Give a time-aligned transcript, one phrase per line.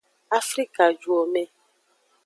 [0.39, 1.43] Afrikajuwome.